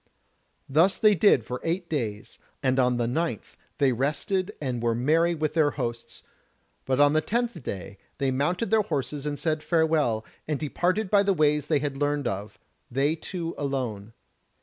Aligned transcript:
Thus 0.67 0.97
they 0.97 1.13
did 1.13 1.45
for 1.45 1.61
eight 1.63 1.87
days, 1.87 2.39
and 2.63 2.79
on 2.79 2.97
the 2.97 3.05
ninth 3.05 3.55
they 3.77 3.91
rested 3.91 4.51
and 4.59 4.81
were 4.81 4.95
merry 4.95 5.35
with 5.35 5.53
their 5.53 5.69
hosts: 5.77 6.23
but 6.85 6.99
on 6.99 7.13
the 7.13 7.21
tenth 7.21 7.61
day 7.61 7.99
they 8.17 8.31
mounted 8.31 8.71
their 8.71 8.81
horses 8.81 9.27
and 9.27 9.37
said 9.37 9.61
farewell, 9.61 10.25
and 10.47 10.59
departed 10.59 11.11
by 11.11 11.21
the 11.21 11.35
ways 11.35 11.67
they 11.67 11.77
had 11.77 11.97
learned 11.97 12.27
of, 12.27 12.57
they 12.89 13.15
two 13.15 13.53
alone. 13.59 14.13